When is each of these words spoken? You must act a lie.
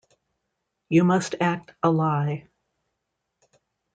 You 0.89 1.03
must 1.03 1.35
act 1.39 1.73
a 1.83 1.91
lie. 1.91 2.47